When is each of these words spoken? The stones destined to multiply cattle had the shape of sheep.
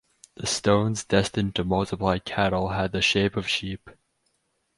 The 0.33 0.47
stones 0.47 1.03
destined 1.03 1.53
to 1.53 1.63
multiply 1.63 2.17
cattle 2.17 2.69
had 2.69 2.91
the 2.91 3.03
shape 3.03 3.37
of 3.37 3.47
sheep. 3.47 3.87